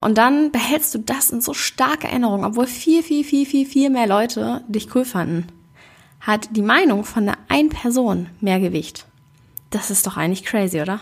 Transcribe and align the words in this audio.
Und 0.00 0.16
dann 0.16 0.52
behältst 0.52 0.94
du 0.94 1.00
das 1.00 1.30
in 1.30 1.40
so 1.40 1.54
starker 1.54 2.08
Erinnerung, 2.08 2.44
obwohl 2.44 2.68
viel, 2.68 3.02
viel, 3.02 3.24
viel, 3.24 3.44
viel, 3.44 3.66
viel 3.66 3.90
mehr 3.90 4.06
Leute 4.06 4.62
dich 4.68 4.94
cool 4.94 5.04
fanden. 5.04 5.48
Hat 6.20 6.48
die 6.52 6.62
Meinung 6.62 7.02
von 7.02 7.26
der 7.26 7.36
einen 7.48 7.68
Person 7.68 8.30
mehr 8.40 8.60
Gewicht. 8.60 9.06
Das 9.70 9.90
ist 9.90 10.06
doch 10.06 10.16
eigentlich 10.16 10.44
crazy, 10.44 10.80
oder? 10.80 11.00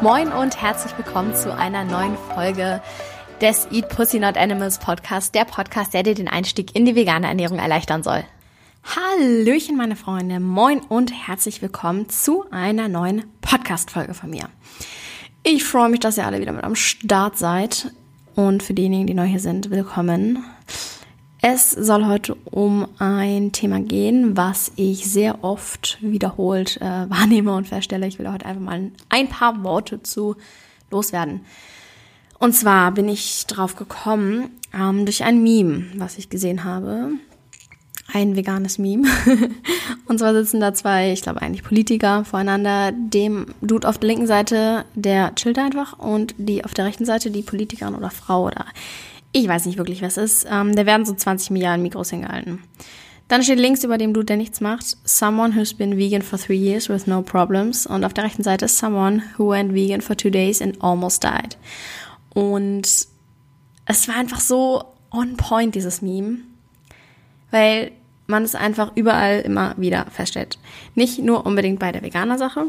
Moin 0.00 0.32
und 0.32 0.60
herzlich 0.60 0.92
willkommen 0.98 1.32
zu 1.36 1.56
einer 1.56 1.84
neuen 1.84 2.16
Folge 2.34 2.82
des 3.40 3.68
Eat 3.70 3.88
Pussy 3.88 4.18
Not 4.18 4.36
Animals 4.36 4.78
Podcast, 4.78 5.32
der 5.36 5.44
Podcast, 5.44 5.94
der 5.94 6.02
dir 6.02 6.16
den 6.16 6.28
Einstieg 6.28 6.74
in 6.74 6.84
die 6.84 6.96
vegane 6.96 7.28
Ernährung 7.28 7.60
erleichtern 7.60 8.02
soll. 8.02 8.24
Hallöchen, 8.84 9.76
meine 9.76 9.94
Freunde, 9.94 10.40
moin 10.40 10.80
und 10.80 11.12
herzlich 11.12 11.62
willkommen 11.62 12.08
zu 12.08 12.44
einer 12.50 12.88
neuen 12.88 13.24
Podcast-Folge 13.40 14.12
von 14.12 14.30
mir. 14.30 14.48
Ich 15.44 15.62
freue 15.64 15.88
mich, 15.88 16.00
dass 16.00 16.18
ihr 16.18 16.26
alle 16.26 16.40
wieder 16.40 16.52
mit 16.52 16.64
am 16.64 16.74
Start 16.74 17.38
seid 17.38 17.92
und 18.34 18.62
für 18.62 18.74
diejenigen, 18.74 19.06
die 19.06 19.14
neu 19.14 19.24
hier 19.24 19.40
sind, 19.40 19.70
willkommen. 19.70 20.44
Es 21.40 21.70
soll 21.70 22.06
heute 22.06 22.34
um 22.34 22.88
ein 22.98 23.52
Thema 23.52 23.80
gehen, 23.80 24.36
was 24.36 24.72
ich 24.74 25.06
sehr 25.06 25.44
oft 25.44 25.98
wiederholt 26.00 26.78
äh, 26.78 26.84
wahrnehme 27.08 27.54
und 27.54 27.68
feststelle. 27.68 28.08
Ich 28.08 28.18
will 28.18 28.30
heute 28.30 28.46
einfach 28.46 28.62
mal 28.62 28.90
ein 29.08 29.28
paar 29.28 29.62
Worte 29.62 30.02
zu 30.02 30.34
loswerden. 30.90 31.42
Und 32.40 32.52
zwar 32.52 32.90
bin 32.90 33.08
ich 33.08 33.46
drauf 33.46 33.76
gekommen 33.76 34.50
ähm, 34.74 35.04
durch 35.06 35.22
ein 35.22 35.42
Meme, 35.42 35.86
was 35.94 36.18
ich 36.18 36.28
gesehen 36.28 36.64
habe 36.64 37.12
ein 38.12 38.36
veganes 38.36 38.78
Meme. 38.78 39.08
und 40.06 40.18
zwar 40.18 40.34
sitzen 40.34 40.60
da 40.60 40.74
zwei, 40.74 41.12
ich 41.12 41.22
glaube 41.22 41.42
eigentlich 41.42 41.62
Politiker 41.62 42.24
voreinander. 42.24 42.92
Dem 42.92 43.46
Dude 43.60 43.88
auf 43.88 43.98
der 43.98 44.08
linken 44.08 44.26
Seite, 44.26 44.84
der 44.94 45.34
chillt 45.34 45.58
einfach 45.58 45.98
und 45.98 46.34
die 46.38 46.64
auf 46.64 46.74
der 46.74 46.84
rechten 46.84 47.04
Seite, 47.04 47.30
die 47.30 47.42
Politikerin 47.42 47.94
oder 47.94 48.10
Frau 48.10 48.46
oder 48.46 48.66
ich 49.32 49.48
weiß 49.48 49.64
nicht 49.66 49.78
wirklich, 49.78 50.02
was 50.02 50.18
ist. 50.18 50.46
Ähm, 50.50 50.76
da 50.76 50.84
werden 50.84 51.06
so 51.06 51.14
20 51.14 51.50
Milliarden 51.50 51.82
Mikros 51.82 52.10
hingehalten. 52.10 52.62
Dann 53.28 53.42
steht 53.42 53.58
links 53.58 53.82
über 53.82 53.96
dem 53.96 54.12
Dude, 54.12 54.26
der 54.26 54.36
nichts 54.36 54.60
macht, 54.60 54.98
someone 55.04 55.56
who's 55.56 55.72
been 55.72 55.96
vegan 55.96 56.20
for 56.20 56.38
three 56.38 56.56
years 56.56 56.90
with 56.90 57.06
no 57.06 57.22
problems. 57.22 57.86
Und 57.86 58.04
auf 58.04 58.12
der 58.12 58.24
rechten 58.24 58.42
Seite 58.42 58.66
ist 58.66 58.76
someone 58.76 59.22
who 59.38 59.48
went 59.50 59.72
vegan 59.72 60.02
for 60.02 60.14
two 60.14 60.28
days 60.28 60.60
and 60.60 60.82
almost 60.82 61.24
died. 61.24 61.56
Und 62.34 63.06
es 63.86 64.08
war 64.08 64.16
einfach 64.16 64.40
so 64.40 64.84
on 65.10 65.38
point, 65.38 65.74
dieses 65.74 66.02
Meme. 66.02 66.40
Weil 67.50 67.92
man 68.32 68.42
es 68.42 68.56
einfach 68.56 68.92
überall 68.96 69.40
immer 69.40 69.74
wieder 69.76 70.06
feststellt. 70.06 70.58
Nicht 70.96 71.20
nur 71.20 71.46
unbedingt 71.46 71.78
bei 71.78 71.92
der 71.92 72.02
Veganer-Sache, 72.02 72.66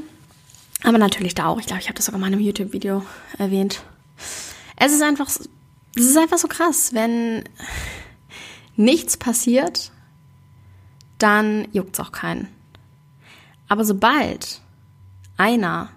aber 0.83 0.97
natürlich 0.99 1.33
da 1.33 1.47
auch. 1.47 1.59
Ich 1.59 1.65
glaube, 1.65 1.81
ich 1.81 1.87
habe 1.87 1.95
das 1.95 2.05
sogar 2.05 2.19
mal 2.19 2.27
in 2.27 2.33
einem 2.33 2.43
YouTube-Video 2.43 3.03
erwähnt. 3.39 3.81
Es 4.75 4.93
ist 4.93 5.01
einfach, 5.01 5.27
es 5.27 5.49
ist 5.95 6.17
einfach 6.17 6.37
so 6.37 6.47
krass, 6.47 6.93
wenn 6.93 7.43
nichts 8.75 9.17
passiert, 9.17 9.91
dann 11.17 11.67
juckt 11.71 11.95
es 11.95 11.99
auch 11.99 12.11
keinen. 12.11 12.47
Aber 13.67 13.85
sobald 13.85 14.61
einer 15.37 15.89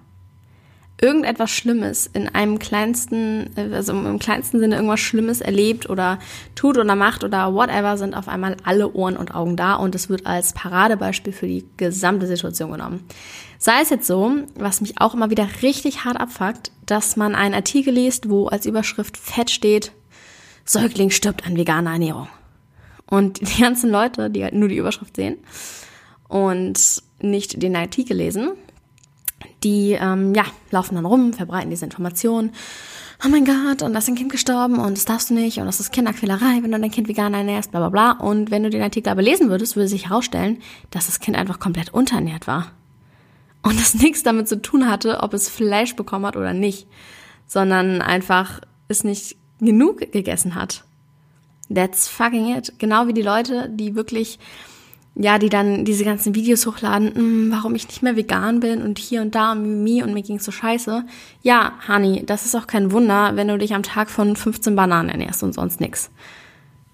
irgendetwas 1.01 1.51
Schlimmes 1.51 2.07
in 2.07 2.29
einem 2.29 2.59
kleinsten, 2.59 3.51
also 3.73 3.93
im 3.93 4.19
kleinsten 4.19 4.61
Sinne 4.61 4.77
irgendwas 4.77 5.01
Schlimmes 5.01 5.41
erlebt 5.41 5.91
oder 5.91 6.19
tut 6.55 6.79
oder 6.79 6.95
macht 6.95 7.23
oder 7.23 7.53
whatever, 7.53 7.99
sind 7.99 8.15
auf 8.15 8.29
einmal 8.29 8.57
alle 8.65 8.93
Ohren 8.93 9.17
und 9.17 9.35
Augen 9.35 9.57
da 9.57 9.75
und 9.75 9.95
es 9.95 10.09
wird 10.09 10.27
als 10.27 10.55
Paradebeispiel 10.55 11.33
für 11.33 11.47
die 11.47 11.67
gesamte 11.77 12.27
Situation 12.27 12.73
genommen. 12.73 13.05
Sei 13.59 13.81
es 13.83 13.91
jetzt 13.91 14.07
so, 14.07 14.33
was 14.55 14.81
mich 14.81 15.01
auch 15.01 15.15
immer 15.15 15.31
wieder 15.31 15.49
richtig 15.63 16.05
hart 16.05 16.19
abfuckt, 16.19 16.73
dass 16.87 17.17
man 17.17 17.35
einen 17.35 17.55
Artikel 17.55 17.93
liest, 17.93 18.31
wo 18.31 18.47
als 18.47 18.65
Überschrift 18.65 19.17
fett 19.17 19.51
steht, 19.51 19.93
Säugling 20.65 21.11
stirbt 21.11 21.47
an 21.47 21.57
veganer 21.57 21.93
Ernährung. 21.93 22.29
Und 23.09 23.41
die 23.41 23.61
ganzen 23.61 23.91
Leute, 23.91 24.31
die 24.31 24.43
halt 24.43 24.55
nur 24.55 24.69
die 24.69 24.79
Überschrift 24.79 25.17
sehen 25.17 25.39
und 26.29 27.03
nicht 27.21 27.63
den 27.63 27.77
Artikel 27.77 28.17
lesen, 28.17 28.53
die 29.65 29.93
ähm, 29.93 30.35
ja, 30.35 30.45
laufen 30.71 30.95
dann 30.95 31.07
rum, 31.07 31.33
verbreiten 31.33 31.71
diese 31.71 31.85
Informationen. 31.85 32.53
Oh 33.25 33.29
mein 33.29 33.47
Gott, 33.47 33.81
und 33.83 33.95
da 33.95 33.99
ist 33.99 34.09
ein 34.09 34.15
Kind 34.15 34.31
gestorben 34.31 34.79
und 34.79 34.97
das 34.97 35.07
darfst 35.07 35.31
du 35.31 35.35
nicht 35.35 35.59
und 35.59 35.65
das 35.65 35.81
ist 35.81 35.91
Kinderquälerei, 35.91 36.59
wenn 36.61 36.71
du 36.71 36.79
dein 36.79 36.91
Kind 36.91 37.09
vegan 37.09 37.33
ernährst, 37.33 37.71
bla 37.71 37.81
bla 37.81 37.89
bla. 37.89 38.27
Und 38.27 38.51
wenn 38.51 38.63
du 38.63 38.71
den 38.71 38.83
Artikel 38.83 39.09
aber 39.09 39.23
lesen 39.23 39.49
würdest, 39.49 39.75
würde 39.75 39.89
sich 39.89 40.11
herausstellen, 40.11 40.59
dass 40.91 41.07
das 41.07 41.21
Kind 41.21 41.37
einfach 41.37 41.59
komplett 41.59 41.95
unterernährt 41.95 42.47
war. 42.47 42.73
Und 43.63 43.81
das 43.81 43.95
nichts 44.03 44.23
damit 44.23 44.49
zu 44.49 44.61
tun 44.61 44.89
hatte, 44.89 45.21
ob 45.23 45.33
es 45.33 45.49
Fleisch 45.49 45.97
bekommen 45.97 46.27
hat 46.27 46.37
oder 46.37 46.53
nicht, 46.53 46.87
sondern 47.47 48.03
einfach 48.03 48.61
es 48.89 49.03
nicht 49.03 49.37
genug 49.61 50.13
gegessen 50.13 50.55
hat. 50.55 50.85
That's 51.75 52.09
fucking 52.09 52.55
it. 52.55 52.75
Genau 52.79 53.07
wie 53.07 53.15
die 53.15 53.23
Leute, 53.23 53.69
die 53.71 53.95
wirklich 53.95 54.39
ja, 55.19 55.39
die 55.39 55.49
dann 55.49 55.87
diese 55.87 56.05
ganzen 56.05 56.35
Videos 56.35 56.67
hochladen, 56.67 57.15
hm, 57.15 57.51
warum 57.51 57.75
ich 57.75 57.89
nicht 57.89 58.03
mehr 58.03 58.17
vegan 58.17 58.61
bin 58.61 58.83
und 58.83 58.99
hier 58.99 59.23
und 59.23 59.35
da 59.35 59.53
und 59.53 59.63
Mimi 59.63 60.03
und 60.03 60.13
mir 60.13 60.23
ging's 60.23 60.45
so 60.45 60.53
scheiße. 60.53 61.05
Ja, 61.43 61.73
Honey, 61.89 62.25
das 62.27 62.45
ist 62.45 62.55
auch 62.55 62.67
kein 62.67 62.93
Wunder, 62.93 63.35
wenn 63.35 63.49
du 63.49 63.57
dich 63.57 63.75
am 63.75 63.83
Tag 63.83 64.11
von 64.11 64.37
15 64.37 64.77
Bananen 64.77 65.09
ernährst 65.09 65.43
und 65.43 65.55
sonst 65.55 65.81
nix. 65.81 66.11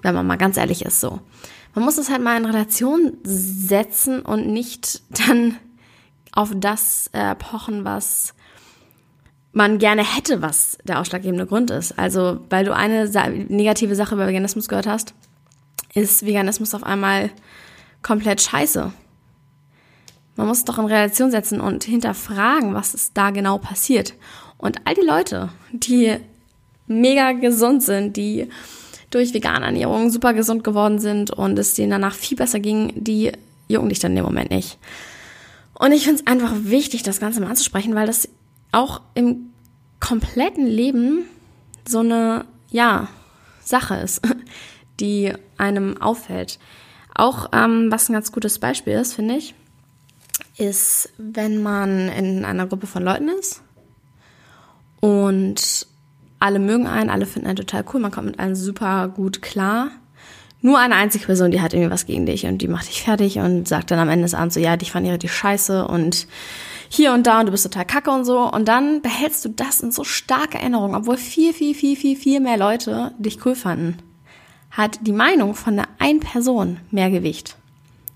Wenn 0.03 0.15
man 0.15 0.27
mal 0.27 0.37
ganz 0.37 0.57
ehrlich 0.57 0.85
ist 0.85 1.01
so. 1.01 1.21
Man 1.75 1.85
muss 1.85 1.99
es 1.99 2.11
halt 2.11 2.23
mal 2.23 2.37
in 2.37 2.45
Relation 2.45 3.19
setzen 3.25 4.21
und 4.21 4.47
nicht 4.47 5.03
dann 5.27 5.57
auf 6.31 6.53
das 6.55 7.11
äh, 7.13 7.35
pochen, 7.35 7.85
was 7.85 8.35
man 9.53 9.79
gerne 9.79 10.03
hätte, 10.03 10.43
was 10.43 10.79
der 10.85 11.01
ausschlaggebende 11.01 11.47
Grund 11.47 11.71
ist. 11.73 11.99
Also, 11.99 12.41
weil 12.51 12.65
du 12.65 12.75
eine 12.75 13.11
negative 13.49 13.97
Sache 13.97 14.15
über 14.15 14.29
Veganismus 14.29 14.69
gehört 14.69 14.87
hast, 14.87 15.13
ist 15.93 16.25
Veganismus 16.25 16.75
auf 16.75 16.85
einmal 16.85 17.31
komplett 18.03 18.41
scheiße. 18.41 18.93
Man 20.37 20.47
muss 20.47 20.59
es 20.59 20.65
doch 20.65 20.79
in 20.79 20.87
Relation 20.87 21.31
setzen 21.31 21.61
und 21.61 21.85
hinterfragen, 21.85 22.75
was 22.75 22.95
ist 22.95 23.17
da 23.17 23.31
genau 23.31 23.59
passiert. 23.59 24.15
Und 24.57 24.81
all 24.85 24.95
die 24.95 25.07
Leute, 25.07 25.51
die 25.73 26.17
mega 26.87 27.33
gesund 27.33 27.83
sind, 27.83 28.17
die 28.17 28.49
durch 29.11 29.35
vegane 29.35 29.67
Ernährung 29.67 30.11
super 30.11 30.33
gesund 30.33 30.65
geworden 30.65 30.99
sind 30.99 31.31
und 31.31 31.59
es 31.59 31.75
denen 31.75 31.91
danach 31.91 32.15
viel 32.15 32.37
besser 32.37 32.61
ging, 32.61 32.93
die 32.97 33.33
jucken 33.69 33.89
dich 33.89 33.99
dann 33.99 34.17
dem 34.17 34.25
Moment 34.25 34.51
nicht. 34.51 34.79
Und 35.75 35.93
ich 35.93 36.05
finde 36.05 36.23
es 36.23 36.27
einfach 36.27 36.53
wichtig, 36.63 37.03
das 37.03 37.21
Ganze 37.21 37.41
mal 37.41 37.51
anzusprechen, 37.51 37.95
weil 37.95 38.07
das 38.07 38.29
auch 38.73 39.01
im 39.15 39.53
kompletten 40.01 40.67
Leben 40.67 41.25
so 41.87 41.99
eine, 41.99 42.47
ja, 42.71 43.09
Sache 43.61 43.97
ist, 43.97 44.23
die 45.01 45.33
einem 45.59 46.01
auffällt. 46.01 46.59
Auch 47.15 47.51
ähm, 47.53 47.91
was 47.91 48.09
ein 48.09 48.15
ganz 48.15 48.33
gutes 48.33 48.59
Beispiel 48.59 48.95
ist, 48.95 49.15
finde 49.15 49.37
ich, 49.37 49.55
ist, 50.57 51.11
wenn 51.19 51.63
man 51.63 52.09
in 52.09 52.45
einer 52.45 52.67
Gruppe 52.67 52.87
von 52.87 53.03
Leuten 53.03 53.29
ist 53.29 53.63
und 55.01 55.87
alle 56.39 56.59
mögen 56.59 56.87
einen, 56.87 57.11
alle 57.11 57.27
finden 57.27 57.49
einen 57.49 57.57
total 57.57 57.85
cool, 57.93 58.01
man 58.01 58.11
kommt 58.11 58.27
mit 58.27 58.39
allen 58.39 58.57
super 58.57 59.09
gut 59.09 59.43
klar. 59.43 59.91
Nur 60.61 60.79
eine 60.79 60.95
einzige 60.95 61.27
Person, 61.27 61.51
die 61.51 61.61
hat 61.61 61.75
irgendwie 61.75 61.91
was 61.91 62.07
gegen 62.07 62.25
dich 62.25 62.47
und 62.47 62.59
die 62.59 62.69
macht 62.69 62.89
dich 62.89 63.03
fertig 63.03 63.39
und 63.39 63.67
sagt 63.67 63.91
dann 63.91 63.99
am 63.99 64.09
Ende 64.09 64.25
des 64.25 64.35
Abends 64.35 64.55
so, 64.55 64.61
ja, 64.61 64.77
dich 64.77 64.93
fand 64.93 65.07
ich 65.07 65.13
richtig 65.13 65.33
scheiße 65.33 65.87
und 65.87 66.29
hier 66.89 67.13
und 67.13 67.27
da 67.27 67.41
und 67.41 67.47
du 67.47 67.53
bist 67.53 67.65
total 67.65 67.85
kacke 67.85 68.11
und 68.11 68.25
so. 68.25 68.39
Und 68.41 68.69
dann 68.69 69.03
behältst 69.03 69.45
du 69.45 69.49
das 69.49 69.81
in 69.81 69.91
so 69.91 70.05
starker 70.05 70.61
Erinnerung, 70.61 70.95
obwohl 70.95 71.17
viel, 71.17 71.53
viel, 71.53 71.75
viel, 71.75 71.97
viel, 71.97 72.17
viel 72.17 72.41
mehr 72.41 72.57
Leute 72.57 73.13
dich 73.19 73.45
cool 73.45 73.57
fanden 73.57 73.97
hat 74.73 75.07
die 75.07 75.13
Meinung 75.13 75.55
von 75.55 75.77
der 75.77 75.87
einen 75.99 76.21
Person 76.21 76.79
mehr 76.91 77.11
Gewicht. 77.11 77.57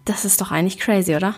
Das 0.05 0.25
ist 0.25 0.41
doch 0.41 0.51
eigentlich 0.51 0.79
crazy, 0.79 1.15
oder? 1.15 1.35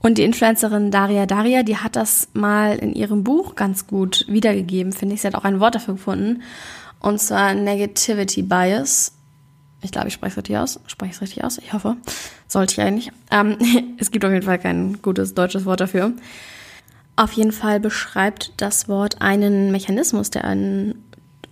Und 0.00 0.18
die 0.18 0.24
Influencerin 0.24 0.90
Daria 0.90 1.24
Daria, 1.24 1.62
die 1.62 1.78
hat 1.78 1.96
das 1.96 2.28
mal 2.34 2.76
in 2.76 2.92
ihrem 2.92 3.24
Buch 3.24 3.54
ganz 3.54 3.86
gut 3.86 4.26
wiedergegeben, 4.28 4.92
finde 4.92 5.14
ich. 5.14 5.22
Sie 5.22 5.26
hat 5.26 5.34
auch 5.34 5.44
ein 5.44 5.60
Wort 5.60 5.76
dafür 5.76 5.94
gefunden. 5.94 6.42
Und 7.00 7.20
zwar 7.20 7.54
Negativity 7.54 8.42
Bias. 8.42 9.12
Ich 9.80 9.92
glaube, 9.92 10.08
ich 10.08 10.14
spreche 10.14 10.32
es 10.32 10.36
richtig 10.36 10.58
aus. 10.58 10.80
Spreche 10.88 11.10
ich 11.10 11.16
es 11.16 11.22
richtig 11.22 11.44
aus? 11.44 11.58
Ich 11.58 11.72
hoffe. 11.72 11.96
Sollte 12.48 12.72
ich 12.72 12.80
eigentlich. 12.80 13.12
Ähm, 13.30 13.56
es 13.98 14.10
gibt 14.10 14.24
auf 14.24 14.32
jeden 14.32 14.44
Fall 14.44 14.58
kein 14.58 15.00
gutes 15.00 15.34
deutsches 15.34 15.64
Wort 15.64 15.80
dafür. 15.80 16.12
Auf 17.16 17.32
jeden 17.32 17.52
Fall 17.52 17.80
beschreibt 17.80 18.52
das 18.56 18.88
Wort 18.88 19.22
einen 19.22 19.70
Mechanismus, 19.70 20.30
der 20.30 20.44
in 20.44 20.96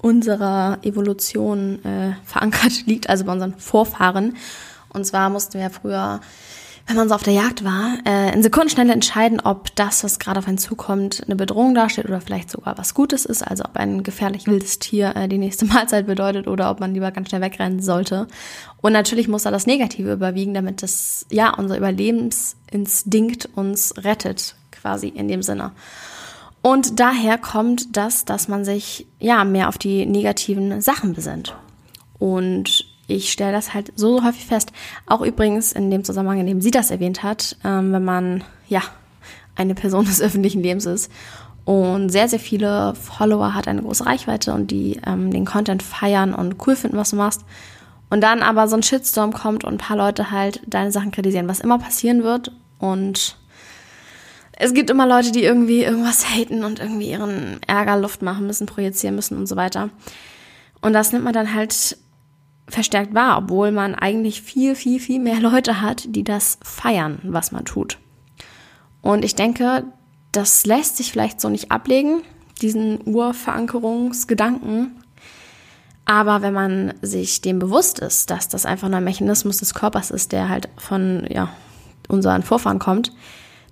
unserer 0.02 0.78
Evolution 0.82 1.82
äh, 1.84 2.12
verankert 2.24 2.82
liegt, 2.86 3.08
also 3.08 3.24
bei 3.24 3.32
unseren 3.32 3.54
Vorfahren. 3.54 4.36
Und 4.90 5.06
zwar 5.06 5.30
mussten 5.30 5.58
wir 5.58 5.70
früher 5.70 6.20
wenn 6.86 6.96
man 6.96 7.08
so 7.08 7.14
auf 7.14 7.22
der 7.22 7.32
Jagd 7.32 7.64
war, 7.64 7.98
äh, 8.04 8.34
in 8.34 8.42
Sekundenschnelle 8.42 8.92
entscheiden, 8.92 9.40
ob 9.40 9.74
das, 9.76 10.02
was 10.02 10.18
gerade 10.18 10.40
auf 10.40 10.48
einen 10.48 10.58
zukommt, 10.58 11.22
eine 11.24 11.36
Bedrohung 11.36 11.74
darstellt 11.74 12.08
oder 12.08 12.20
vielleicht 12.20 12.50
sogar 12.50 12.76
was 12.76 12.94
Gutes 12.94 13.24
ist. 13.24 13.42
Also 13.42 13.64
ob 13.64 13.76
ein 13.76 14.02
gefährlich 14.02 14.46
wildes 14.46 14.78
Tier 14.78 15.14
äh, 15.16 15.28
die 15.28 15.38
nächste 15.38 15.64
Mahlzeit 15.66 16.06
bedeutet 16.06 16.48
oder 16.48 16.70
ob 16.70 16.80
man 16.80 16.94
lieber 16.94 17.10
ganz 17.12 17.28
schnell 17.28 17.40
wegrennen 17.40 17.80
sollte. 17.80 18.26
Und 18.80 18.92
natürlich 18.92 19.28
muss 19.28 19.44
da 19.44 19.50
das 19.50 19.66
Negative 19.66 20.12
überwiegen, 20.12 20.54
damit 20.54 20.82
das, 20.82 21.26
ja, 21.30 21.54
unser 21.54 21.76
Überlebensinstinkt 21.76 23.48
uns 23.54 23.94
rettet, 23.98 24.56
quasi 24.72 25.08
in 25.08 25.28
dem 25.28 25.42
Sinne. 25.42 25.72
Und 26.62 27.00
daher 27.00 27.38
kommt 27.38 27.96
das, 27.96 28.24
dass 28.24 28.48
man 28.48 28.64
sich, 28.64 29.06
ja, 29.18 29.44
mehr 29.44 29.68
auf 29.68 29.78
die 29.78 30.06
negativen 30.06 30.80
Sachen 30.80 31.12
besinnt. 31.12 31.56
Und 32.18 32.86
ich 33.08 33.32
stelle 33.32 33.52
das 33.52 33.74
halt 33.74 33.92
so, 33.96 34.18
so 34.18 34.24
häufig 34.24 34.46
fest. 34.46 34.72
Auch 35.06 35.22
übrigens 35.22 35.72
in 35.72 35.90
dem 35.90 36.04
Zusammenhang, 36.04 36.38
in 36.38 36.46
dem 36.46 36.60
sie 36.60 36.70
das 36.70 36.92
erwähnt 36.92 37.24
hat, 37.24 37.56
ähm, 37.64 37.92
wenn 37.92 38.04
man 38.04 38.44
ja 38.68 38.82
eine 39.56 39.74
Person 39.74 40.04
des 40.06 40.20
öffentlichen 40.20 40.62
Lebens 40.62 40.86
ist 40.86 41.10
und 41.64 42.10
sehr, 42.10 42.28
sehr 42.28 42.40
viele 42.40 42.94
Follower 42.94 43.54
hat, 43.54 43.68
eine 43.68 43.82
große 43.82 44.06
Reichweite 44.06 44.52
und 44.52 44.70
die 44.70 45.00
ähm, 45.06 45.30
den 45.30 45.44
Content 45.44 45.82
feiern 45.82 46.34
und 46.34 46.56
cool 46.66 46.76
finden, 46.76 46.96
was 46.96 47.10
du 47.10 47.16
machst. 47.16 47.44
Und 48.10 48.20
dann 48.20 48.42
aber 48.42 48.68
so 48.68 48.76
ein 48.76 48.82
Shitstorm 48.82 49.32
kommt 49.32 49.64
und 49.64 49.74
ein 49.74 49.78
paar 49.78 49.96
Leute 49.96 50.30
halt 50.30 50.60
deine 50.66 50.92
Sachen 50.92 51.12
kritisieren, 51.12 51.48
was 51.48 51.60
immer 51.60 51.78
passieren 51.78 52.22
wird. 52.22 52.52
Und 52.78 53.36
es 54.62 54.74
gibt 54.74 54.90
immer 54.90 55.08
Leute, 55.08 55.32
die 55.32 55.42
irgendwie 55.42 55.82
irgendwas 55.82 56.24
haten 56.30 56.62
und 56.62 56.78
irgendwie 56.78 57.10
ihren 57.10 57.60
Ärger 57.66 57.96
Luft 57.96 58.22
machen 58.22 58.46
müssen, 58.46 58.66
projizieren 58.66 59.16
müssen 59.16 59.36
und 59.36 59.46
so 59.46 59.56
weiter. 59.56 59.90
Und 60.80 60.92
das 60.92 61.10
nimmt 61.10 61.24
man 61.24 61.32
dann 61.32 61.52
halt 61.52 61.98
verstärkt 62.68 63.12
wahr, 63.12 63.38
obwohl 63.38 63.72
man 63.72 63.96
eigentlich 63.96 64.40
viel, 64.40 64.76
viel, 64.76 65.00
viel 65.00 65.18
mehr 65.18 65.40
Leute 65.40 65.80
hat, 65.80 66.04
die 66.06 66.22
das 66.22 66.58
feiern, 66.62 67.18
was 67.24 67.50
man 67.50 67.64
tut. 67.64 67.98
Und 69.00 69.24
ich 69.24 69.34
denke, 69.34 69.84
das 70.30 70.64
lässt 70.64 70.96
sich 70.96 71.10
vielleicht 71.10 71.40
so 71.40 71.48
nicht 71.48 71.72
ablegen, 71.72 72.22
diesen 72.60 73.00
Urverankerungsgedanken. 73.04 74.92
Aber 76.04 76.40
wenn 76.40 76.54
man 76.54 76.94
sich 77.02 77.40
dem 77.40 77.58
bewusst 77.58 77.98
ist, 77.98 78.30
dass 78.30 78.48
das 78.48 78.64
einfach 78.64 78.88
nur 78.88 78.98
ein 78.98 79.04
Mechanismus 79.04 79.58
des 79.58 79.74
Körpers 79.74 80.12
ist, 80.12 80.30
der 80.30 80.48
halt 80.48 80.68
von 80.76 81.26
ja, 81.28 81.52
unseren 82.06 82.44
Vorfahren 82.44 82.78
kommt, 82.78 83.12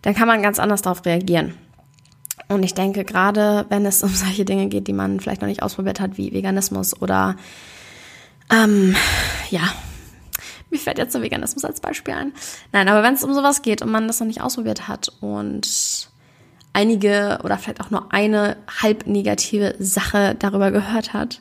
dann 0.03 0.15
kann 0.15 0.29
man 0.29 0.43
ganz 0.43 0.59
anders 0.59 0.83
darauf 0.83 1.05
reagieren. 1.05 1.55
Und 2.49 2.63
ich 2.63 2.75
denke, 2.75 3.05
gerade 3.05 3.67
wenn 3.69 3.87
es 3.87 4.03
um 4.03 4.11
solche 4.11 4.45
Dinge 4.45 4.69
geht, 4.69 4.89
die 4.89 4.93
man 4.93 5.21
vielleicht 5.21 5.41
noch 5.41 5.49
nicht 5.49 5.63
ausprobiert 5.63 6.01
hat, 6.01 6.19
wie 6.19 6.33
Veganismus 6.33 7.01
oder 7.01 7.37
ähm, 8.53 8.97
ja, 9.51 9.73
mir 10.71 10.79
fällt 10.79 10.99
jetzt 10.99 11.15
der 11.15 11.23
Veganismus 11.23 11.65
als 11.65 11.81
Beispiel 11.81 12.15
ein. 12.15 12.33
Nein, 12.73 12.89
aber 12.89 13.03
wenn 13.03 13.15
es 13.15 13.25
um 13.25 13.35
sowas 13.35 13.63
geht 13.63 13.83
und 13.83 13.91
man 13.91 14.07
das 14.07 14.21
noch 14.21 14.27
nicht 14.27 14.41
ausprobiert 14.41 14.89
hat 14.89 15.13
und 15.21 16.09
einige 16.73 17.41
oder 17.43 17.59
vielleicht 17.59 17.81
auch 17.81 17.91
nur 17.91 18.13
eine 18.13 18.57
halb 18.81 19.07
negative 19.07 19.75
Sache 19.79 20.37
darüber 20.39 20.71
gehört 20.71 21.13
hat, 21.13 21.41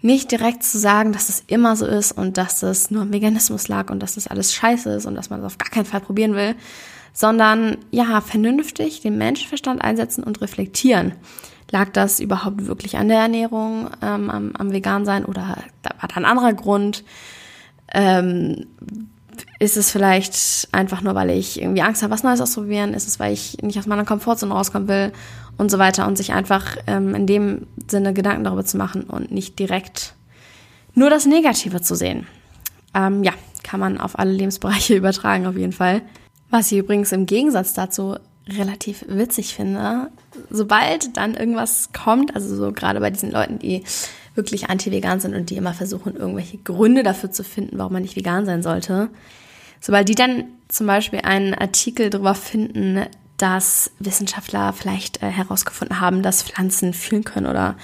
nicht 0.00 0.30
direkt 0.30 0.64
zu 0.64 0.78
sagen, 0.78 1.12
dass 1.12 1.28
es 1.28 1.44
immer 1.46 1.76
so 1.76 1.86
ist 1.86 2.12
und 2.12 2.36
dass 2.36 2.62
es 2.62 2.90
nur 2.90 3.02
am 3.02 3.12
Veganismus 3.12 3.68
lag 3.68 3.90
und 3.90 4.00
dass 4.00 4.16
das 4.16 4.26
alles 4.26 4.52
scheiße 4.54 4.90
ist 4.94 5.06
und 5.06 5.14
dass 5.14 5.30
man 5.30 5.40
das 5.40 5.52
auf 5.52 5.58
gar 5.58 5.70
keinen 5.70 5.84
Fall 5.84 6.00
probieren 6.00 6.34
will, 6.34 6.56
sondern 7.12 7.76
ja, 7.90 8.20
vernünftig 8.20 9.00
den 9.00 9.18
Menschenverstand 9.18 9.82
einsetzen 9.82 10.24
und 10.24 10.40
reflektieren. 10.40 11.12
Lag 11.70 11.90
das 11.92 12.20
überhaupt 12.20 12.66
wirklich 12.66 12.96
an 12.96 13.08
der 13.08 13.18
Ernährung, 13.18 13.88
ähm, 14.02 14.30
am, 14.30 14.52
am 14.56 14.72
Vegan-Sein 14.72 15.24
oder 15.24 15.56
war 15.82 16.08
da 16.08 16.16
ein 16.16 16.24
anderer 16.24 16.52
Grund? 16.52 17.04
Ähm, 17.94 18.66
ist 19.58 19.76
es 19.76 19.90
vielleicht 19.90 20.68
einfach 20.72 21.02
nur, 21.02 21.14
weil 21.14 21.30
ich 21.30 21.60
irgendwie 21.60 21.82
Angst 21.82 22.02
habe, 22.02 22.12
was 22.12 22.22
Neues 22.22 22.40
auszuprobieren? 22.40 22.94
Ist 22.94 23.08
es, 23.08 23.20
weil 23.20 23.32
ich 23.32 23.58
nicht 23.62 23.78
aus 23.78 23.86
meiner 23.86 24.04
Komfortzone 24.04 24.52
rauskommen 24.52 24.88
will 24.88 25.12
und 25.56 25.70
so 25.70 25.78
weiter 25.78 26.06
und 26.06 26.16
sich 26.16 26.32
einfach 26.32 26.76
ähm, 26.86 27.14
in 27.14 27.26
dem 27.26 27.66
Sinne 27.88 28.12
Gedanken 28.12 28.44
darüber 28.44 28.64
zu 28.64 28.76
machen 28.76 29.04
und 29.04 29.30
nicht 29.30 29.58
direkt 29.58 30.14
nur 30.94 31.10
das 31.10 31.26
Negative 31.26 31.80
zu 31.80 31.94
sehen? 31.94 32.26
Ähm, 32.94 33.22
ja, 33.22 33.32
kann 33.62 33.80
man 33.80 33.98
auf 33.98 34.18
alle 34.18 34.32
Lebensbereiche 34.32 34.94
übertragen 34.96 35.46
auf 35.46 35.56
jeden 35.56 35.72
Fall. 35.72 36.02
Was 36.52 36.70
ich 36.70 36.76
übrigens 36.76 37.12
im 37.12 37.24
Gegensatz 37.24 37.72
dazu 37.72 38.16
relativ 38.46 39.06
witzig 39.08 39.54
finde, 39.54 40.10
sobald 40.50 41.16
dann 41.16 41.32
irgendwas 41.32 41.88
kommt, 41.94 42.36
also 42.36 42.54
so 42.54 42.72
gerade 42.72 43.00
bei 43.00 43.08
diesen 43.08 43.30
Leuten, 43.30 43.58
die 43.58 43.84
wirklich 44.34 44.68
anti-vegan 44.68 45.18
sind 45.18 45.34
und 45.34 45.48
die 45.48 45.56
immer 45.56 45.72
versuchen, 45.72 46.14
irgendwelche 46.14 46.58
Gründe 46.58 47.04
dafür 47.04 47.30
zu 47.30 47.42
finden, 47.42 47.78
warum 47.78 47.94
man 47.94 48.02
nicht 48.02 48.16
vegan 48.16 48.44
sein 48.44 48.62
sollte, 48.62 49.08
sobald 49.80 50.10
die 50.10 50.14
dann 50.14 50.44
zum 50.68 50.86
Beispiel 50.86 51.20
einen 51.20 51.54
Artikel 51.54 52.10
darüber 52.10 52.34
finden, 52.34 53.06
dass 53.38 53.90
Wissenschaftler 53.98 54.74
vielleicht 54.74 55.22
äh, 55.22 55.28
herausgefunden 55.28 56.00
haben, 56.00 56.22
dass 56.22 56.42
Pflanzen 56.42 56.92
fühlen 56.92 57.24
können 57.24 57.46
oder 57.46 57.76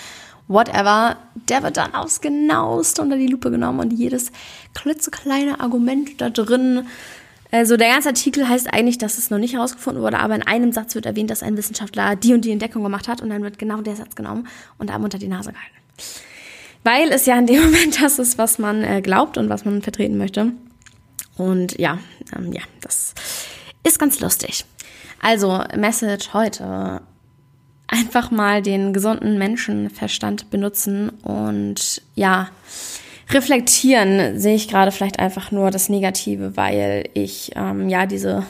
whatever, 0.46 1.16
der 1.48 1.62
wird 1.62 1.78
dann 1.78 1.94
aufs 1.94 2.20
genaueste 2.20 3.00
unter 3.00 3.16
die 3.16 3.28
Lupe 3.28 3.50
genommen 3.50 3.80
und 3.80 3.94
jedes 3.94 4.30
klitzekleine 4.74 5.58
Argument 5.60 6.20
da 6.20 6.28
drin 6.28 6.86
also 7.50 7.76
der 7.76 7.88
ganze 7.88 8.08
Artikel 8.08 8.48
heißt 8.48 8.72
eigentlich, 8.72 8.98
dass 8.98 9.16
es 9.18 9.30
noch 9.30 9.38
nicht 9.38 9.54
herausgefunden 9.54 10.02
wurde, 10.02 10.18
aber 10.18 10.34
in 10.34 10.42
einem 10.42 10.72
Satz 10.72 10.94
wird 10.94 11.06
erwähnt, 11.06 11.30
dass 11.30 11.42
ein 11.42 11.56
Wissenschaftler 11.56 12.14
die 12.16 12.34
und 12.34 12.44
die 12.44 12.50
Entdeckung 12.50 12.82
gemacht 12.82 13.08
hat 13.08 13.22
und 13.22 13.30
dann 13.30 13.42
wird 13.42 13.58
genau 13.58 13.80
der 13.80 13.96
Satz 13.96 14.14
genommen 14.14 14.46
und 14.76 14.90
einem 14.90 15.04
unter 15.04 15.18
die 15.18 15.28
Nase 15.28 15.52
gehalten. 15.52 15.76
Weil 16.84 17.10
es 17.10 17.26
ja 17.26 17.38
in 17.38 17.46
dem 17.46 17.62
Moment 17.64 18.02
das 18.02 18.18
ist, 18.18 18.38
was 18.38 18.58
man 18.58 18.82
äh, 18.82 19.00
glaubt 19.00 19.38
und 19.38 19.48
was 19.48 19.64
man 19.64 19.82
vertreten 19.82 20.18
möchte. 20.18 20.52
Und 21.36 21.78
ja, 21.78 21.98
ähm, 22.36 22.52
ja, 22.52 22.62
das 22.82 23.14
ist 23.84 23.98
ganz 23.98 24.20
lustig. 24.20 24.64
Also, 25.20 25.62
Message 25.76 26.32
heute. 26.32 27.00
Einfach 27.86 28.30
mal 28.30 28.60
den 28.60 28.92
gesunden 28.92 29.38
Menschenverstand 29.38 30.50
benutzen 30.50 31.08
und 31.22 32.02
ja, 32.14 32.50
reflektieren 33.30 34.38
sehe 34.38 34.54
ich 34.54 34.68
gerade 34.68 34.92
vielleicht 34.92 35.18
einfach 35.18 35.50
nur 35.50 35.70
das 35.70 35.88
Negative, 35.88 36.56
weil 36.56 37.08
ich 37.14 37.52
ähm, 37.56 37.88
ja 37.88 38.06
diese 38.06 38.44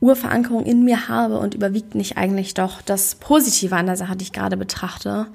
Urverankerung 0.00 0.64
in 0.64 0.84
mir 0.84 1.08
habe 1.08 1.38
und 1.38 1.54
überwiegt 1.54 1.94
nicht 1.94 2.16
eigentlich 2.16 2.54
doch 2.54 2.82
das 2.82 3.14
Positive 3.14 3.74
an 3.76 3.86
der 3.86 3.96
Sache, 3.96 4.16
die 4.16 4.24
ich 4.24 4.32
gerade 4.32 4.56
betrachte. 4.56 5.28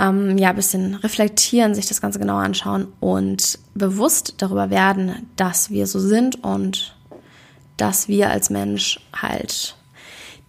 Ähm, 0.00 0.38
ja, 0.38 0.52
bisschen 0.52 0.96
reflektieren, 0.96 1.74
sich 1.74 1.86
das 1.86 2.00
Ganze 2.00 2.18
genauer 2.18 2.42
anschauen 2.42 2.88
und 2.98 3.58
bewusst 3.74 4.34
darüber 4.38 4.70
werden, 4.70 5.28
dass 5.36 5.70
wir 5.70 5.86
so 5.86 6.00
sind 6.00 6.42
und 6.42 6.96
dass 7.76 8.08
wir 8.08 8.30
als 8.30 8.50
Mensch 8.50 9.00
halt 9.14 9.76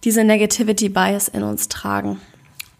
diese 0.02 0.24
Negativity 0.24 0.88
Bias 0.88 1.28
in 1.28 1.42
uns 1.42 1.68
tragen. 1.68 2.20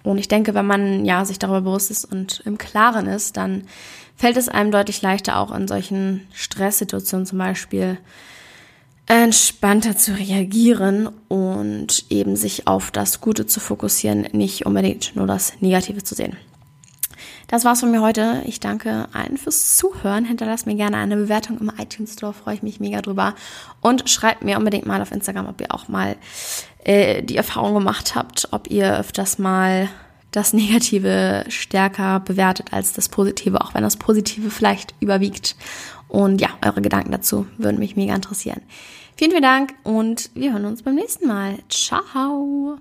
Und 0.06 0.18
ich 0.18 0.28
denke, 0.28 0.54
wenn 0.54 0.66
man 0.66 1.04
ja 1.04 1.24
sich 1.24 1.38
darüber 1.38 1.62
bewusst 1.62 1.90
ist 1.90 2.04
und 2.04 2.40
im 2.44 2.58
Klaren 2.58 3.06
ist, 3.06 3.36
dann 3.36 3.64
fällt 4.16 4.36
es 4.36 4.48
einem 4.48 4.70
deutlich 4.70 5.02
leichter, 5.02 5.38
auch 5.38 5.52
in 5.52 5.66
solchen 5.66 6.26
Stresssituationen 6.32 7.26
zum 7.26 7.38
Beispiel 7.38 7.98
entspannter 9.06 9.96
zu 9.96 10.16
reagieren 10.16 11.08
und 11.28 12.06
eben 12.08 12.36
sich 12.36 12.68
auf 12.68 12.90
das 12.90 13.20
Gute 13.20 13.46
zu 13.46 13.58
fokussieren, 13.58 14.28
nicht 14.32 14.64
unbedingt 14.64 15.14
nur 15.16 15.26
das 15.26 15.54
Negative 15.60 16.02
zu 16.02 16.14
sehen. 16.14 16.36
Das 17.48 17.64
war's 17.64 17.80
von 17.80 17.90
mir 17.90 18.02
heute. 18.02 18.42
Ich 18.44 18.58
danke 18.58 19.08
allen 19.12 19.36
fürs 19.36 19.76
Zuhören. 19.76 20.24
Hinterlasst 20.24 20.66
mir 20.66 20.74
gerne 20.74 20.96
eine 20.96 21.16
Bewertung 21.16 21.58
im 21.58 21.70
iTunes 21.78 22.14
Store, 22.14 22.32
freue 22.32 22.54
ich 22.54 22.62
mich 22.62 22.80
mega 22.80 23.00
drüber. 23.02 23.34
Und 23.80 24.08
schreibt 24.10 24.42
mir 24.42 24.58
unbedingt 24.58 24.86
mal 24.86 25.00
auf 25.00 25.12
Instagram, 25.12 25.46
ob 25.46 25.60
ihr 25.60 25.72
auch 25.72 25.88
mal 25.88 26.16
äh, 26.84 27.22
die 27.22 27.36
Erfahrung 27.36 27.74
gemacht 27.74 28.14
habt, 28.14 28.48
ob 28.50 28.70
ihr 28.70 28.98
öfters 28.98 29.38
mal 29.38 29.88
das 30.32 30.52
Negative 30.52 31.44
stärker 31.48 32.20
bewertet 32.20 32.72
als 32.72 32.92
das 32.92 33.08
Positive, 33.08 33.60
auch 33.60 33.74
wenn 33.74 33.82
das 33.82 33.96
Positive 33.96 34.50
vielleicht 34.50 34.94
überwiegt. 35.00 35.56
Und 36.08 36.40
ja, 36.40 36.50
eure 36.64 36.82
Gedanken 36.82 37.12
dazu 37.12 37.46
würden 37.58 37.78
mich 37.78 37.96
mega 37.96 38.14
interessieren. 38.14 38.60
Vielen, 39.16 39.30
vielen 39.30 39.42
Dank 39.42 39.72
und 39.82 40.30
wir 40.34 40.52
hören 40.52 40.66
uns 40.66 40.82
beim 40.82 40.94
nächsten 40.94 41.26
Mal. 41.26 41.58
Ciao! 41.70 42.78